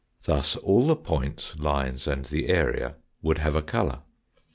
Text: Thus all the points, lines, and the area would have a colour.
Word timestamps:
Thus 0.23 0.55
all 0.55 0.87
the 0.87 0.95
points, 0.95 1.55
lines, 1.59 2.07
and 2.07 2.25
the 2.25 2.47
area 2.47 2.95
would 3.21 3.37
have 3.37 3.55
a 3.55 3.61
colour. 3.61 3.99